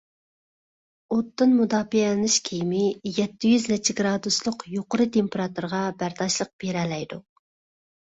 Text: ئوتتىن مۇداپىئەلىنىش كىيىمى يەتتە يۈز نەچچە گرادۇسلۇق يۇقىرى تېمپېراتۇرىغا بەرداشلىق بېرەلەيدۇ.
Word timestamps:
ئوتتىن 1.15 1.53
مۇداپىئەلىنىش 1.57 2.39
كىيىمى 2.49 2.81
يەتتە 3.19 3.53
يۈز 3.53 3.69
نەچچە 3.75 3.99
گرادۇسلۇق 4.03 4.69
يۇقىرى 4.79 5.11
تېمپېراتۇرىغا 5.19 5.87
بەرداشلىق 6.03 6.57
بېرەلەيدۇ. 6.65 7.27